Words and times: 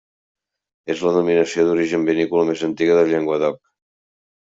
És 0.93 1.03
la 1.09 1.11
denominació 1.17 1.67
d'origen 1.69 2.09
vinícola 2.09 2.49
més 2.51 2.67
antiga 2.71 2.99
del 3.01 3.15
Llenguadoc. 3.15 3.65